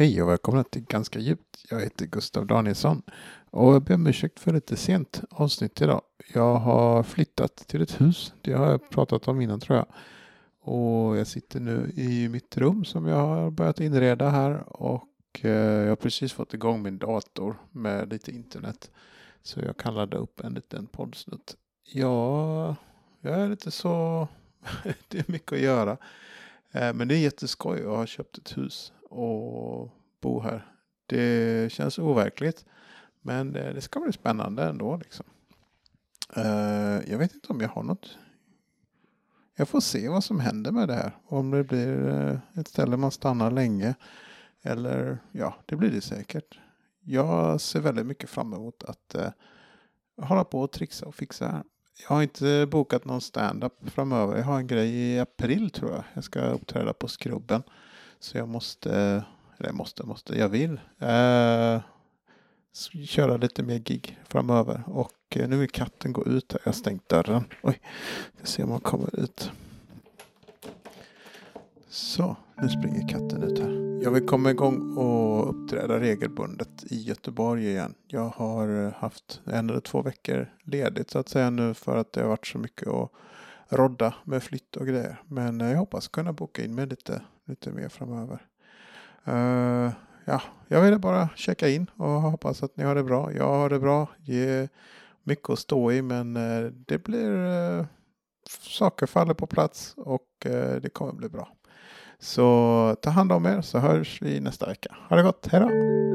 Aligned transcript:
Hej 0.00 0.22
och 0.22 0.28
välkomna 0.28 0.64
till 0.64 0.82
Ganska 0.82 1.18
djupt. 1.18 1.64
Jag 1.70 1.80
heter 1.80 2.06
Gustav 2.06 2.46
Danielsson 2.46 3.02
och 3.50 3.74
jag 3.74 3.82
ber 3.82 3.94
om 3.94 4.06
ursäkt 4.06 4.40
för 4.40 4.52
lite 4.52 4.76
sent 4.76 5.20
avsnitt 5.30 5.80
idag. 5.80 6.02
Jag 6.34 6.54
har 6.54 7.02
flyttat 7.02 7.56
till 7.56 7.82
ett 7.82 8.00
hus. 8.00 8.32
Det 8.42 8.52
har 8.52 8.70
jag 8.70 8.90
pratat 8.90 9.28
om 9.28 9.40
innan 9.40 9.60
tror 9.60 9.76
jag. 9.78 9.86
Och 10.60 11.16
jag 11.16 11.26
sitter 11.26 11.60
nu 11.60 11.92
i 11.96 12.28
mitt 12.28 12.56
rum 12.56 12.84
som 12.84 13.06
jag 13.06 13.16
har 13.16 13.50
börjat 13.50 13.80
inreda 13.80 14.28
här 14.28 14.82
och 14.82 15.40
eh, 15.42 15.50
jag 15.50 15.88
har 15.88 15.96
precis 15.96 16.32
fått 16.32 16.54
igång 16.54 16.82
min 16.82 16.98
dator 16.98 17.56
med 17.70 18.12
lite 18.12 18.30
internet. 18.30 18.90
Så 19.42 19.60
jag 19.60 19.76
kan 19.76 19.94
ladda 19.94 20.16
upp 20.16 20.40
en 20.40 20.54
liten 20.54 20.86
poddsnutt. 20.86 21.56
Ja, 21.92 22.76
jag 23.20 23.40
är 23.40 23.48
lite 23.48 23.70
så... 23.70 24.28
det 25.08 25.18
är 25.18 25.32
mycket 25.32 25.52
att 25.52 25.60
göra. 25.60 25.96
Eh, 26.72 26.92
men 26.92 27.08
det 27.08 27.14
är 27.14 27.18
jätteskoj 27.18 27.80
att 27.80 27.86
ha 27.86 28.06
köpt 28.06 28.38
ett 28.38 28.58
hus 28.58 28.92
och 29.10 29.90
bo 30.20 30.40
här. 30.40 30.66
Det 31.06 31.72
känns 31.72 31.98
overkligt. 31.98 32.64
Men 33.22 33.52
det, 33.52 33.80
ska 33.80 34.00
bli 34.00 34.12
spännande 34.12 34.64
ändå. 34.64 34.96
Liksom. 34.96 35.26
Eh, 36.36 37.10
jag 37.10 37.18
vet 37.18 37.34
inte 37.34 37.52
om 37.52 37.60
jag 37.60 37.68
har 37.68 37.82
något. 37.82 38.18
Jag 39.56 39.68
får 39.68 39.80
se 39.80 40.08
vad 40.08 40.24
som 40.24 40.40
händer 40.40 40.72
med 40.72 40.88
det 40.88 40.94
här. 40.94 41.16
Om 41.24 41.50
det 41.50 41.64
blir 41.64 42.08
eh, 42.08 42.60
ett 42.60 42.68
ställe 42.68 42.96
man 42.96 43.10
stannar 43.10 43.50
länge. 43.50 43.94
Eller 44.62 45.18
ja, 45.32 45.54
det 45.66 45.76
blir 45.76 45.90
det 45.90 46.00
säkert. 46.00 46.58
Jag 47.00 47.60
ser 47.60 47.80
väldigt 47.80 48.06
mycket 48.06 48.30
fram 48.30 48.54
emot 48.54 48.84
att 48.84 49.16
hålla 50.22 50.44
på 50.44 50.60
och 50.60 50.72
trixa 50.72 51.06
och 51.06 51.14
fixa 51.14 51.48
här. 51.48 51.62
Jag 52.02 52.08
har 52.08 52.22
inte 52.22 52.66
bokat 52.70 53.04
någon 53.04 53.20
stand-up 53.20 53.72
framöver. 53.82 54.36
Jag 54.36 54.44
har 54.44 54.58
en 54.58 54.66
grej 54.66 54.90
i 54.90 55.18
april 55.18 55.70
tror 55.70 55.90
jag. 55.90 56.04
Jag 56.14 56.24
ska 56.24 56.40
uppträda 56.40 56.92
på 56.92 57.08
Skrubben. 57.08 57.62
Så 58.20 58.38
jag 58.38 58.48
måste, 58.48 59.24
eller 59.58 59.72
måste, 59.72 60.06
måste, 60.06 60.38
jag 60.38 60.48
vill 60.48 60.80
eh, 60.98 61.80
köra 63.06 63.36
lite 63.36 63.62
mer 63.62 63.78
gig 63.78 64.18
framöver. 64.28 64.82
Och 64.86 65.36
eh, 65.36 65.48
nu 65.48 65.56
vill 65.56 65.70
katten 65.70 66.12
gå 66.12 66.26
ut 66.26 66.52
här. 66.52 66.60
Jag 66.64 66.72
har 66.72 66.78
stängt 66.78 67.08
dörren. 67.08 67.44
Oj, 67.62 67.80
vi 68.40 68.46
ser 68.46 68.64
om 68.64 68.70
han 68.70 68.80
kommer 68.80 69.20
ut. 69.20 69.52
Så, 71.88 72.36
nu 72.62 72.68
springer 72.68 73.08
katten 73.08 73.42
ut 73.42 73.58
här. 73.58 73.89
Jag 74.02 74.10
vill 74.10 74.26
komma 74.26 74.50
igång 74.50 74.96
och 74.96 75.50
uppträda 75.50 76.00
regelbundet 76.00 76.84
i 76.92 77.02
Göteborg 77.02 77.68
igen. 77.68 77.94
Jag 78.06 78.28
har 78.28 78.86
eh, 78.86 78.92
haft 78.92 79.40
en 79.44 79.70
eller 79.70 79.80
två 79.80 80.02
veckor 80.02 80.54
ledigt 80.64 81.10
så 81.10 81.18
att 81.18 81.28
säga 81.28 81.50
nu 81.50 81.74
för 81.74 81.96
att 81.96 82.12
det 82.12 82.20
har 82.20 82.28
varit 82.28 82.46
så 82.46 82.58
mycket 82.58 82.88
att 82.88 83.10
rodda 83.68 84.14
med 84.24 84.42
flytt 84.42 84.76
och 84.76 84.86
grejer. 84.86 85.22
Men 85.26 85.60
eh, 85.60 85.70
jag 85.70 85.78
hoppas 85.78 86.08
kunna 86.08 86.32
boka 86.32 86.64
in 86.64 86.74
mig 86.74 86.86
lite, 86.86 87.22
lite 87.46 87.70
mer 87.70 87.88
framöver. 87.88 88.46
Uh, 89.28 89.92
ja, 90.24 90.42
jag 90.68 90.82
ville 90.82 90.98
bara 90.98 91.28
checka 91.36 91.68
in 91.68 91.90
och 91.96 92.08
hoppas 92.08 92.62
att 92.62 92.76
ni 92.76 92.84
har 92.84 92.94
det 92.94 93.04
bra. 93.04 93.32
Jag 93.32 93.48
har 93.48 93.70
det 93.70 93.78
bra. 93.78 94.08
Det 94.18 94.48
är 94.48 94.68
mycket 95.22 95.50
att 95.50 95.58
stå 95.58 95.92
i 95.92 96.02
men 96.02 96.34
det 96.86 97.04
blir 97.04 97.30
uh, 97.30 97.84
saker 98.60 99.06
faller 99.06 99.34
på 99.34 99.46
plats 99.46 99.94
och 99.96 100.26
det 100.82 100.92
kommer 100.92 101.12
bli 101.12 101.28
bra. 101.28 101.48
Så 102.20 102.96
ta 103.02 103.10
hand 103.10 103.32
om 103.32 103.46
er 103.46 103.60
så 103.60 103.78
hörs 103.78 104.22
vi 104.22 104.40
nästa 104.40 104.66
vecka. 104.66 104.96
Ha 105.08 105.16
det 105.16 105.22
gott, 105.22 105.46
hejdå! 105.52 106.09